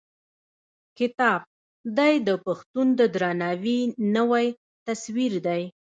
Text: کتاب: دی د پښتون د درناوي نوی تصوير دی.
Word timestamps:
کتاب: 0.97 1.41
دی 1.97 2.13
د 2.27 2.29
پښتون 2.45 2.87
د 2.99 3.01
درناوي 3.15 3.79
نوی 4.15 4.45
تصوير 4.85 5.33
دی. 5.47 5.63